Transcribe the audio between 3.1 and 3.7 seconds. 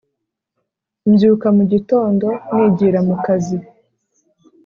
kazi